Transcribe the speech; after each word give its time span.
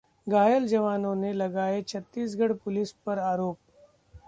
घायल 0.27 0.67
जवानों 0.67 1.13
ने 1.15 1.33
लगाए 1.33 1.81
छत्तीसगढ़ 1.81 2.53
पुलिस 2.53 2.91
पर 3.05 3.19
आरोप 3.19 3.57